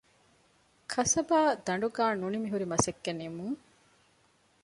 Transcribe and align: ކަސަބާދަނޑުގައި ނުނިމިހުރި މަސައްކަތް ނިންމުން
ކަސަބާދަނޑުގައި 0.93 2.15
ނުނިމިހުރި 2.21 2.65
މަސައްކަތް 2.71 3.19
ނިންމުން 3.21 3.57